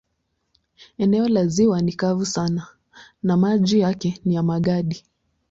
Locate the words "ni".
1.81-1.93, 4.25-4.35